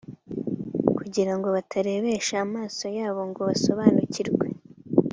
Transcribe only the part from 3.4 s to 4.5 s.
basobanukirwe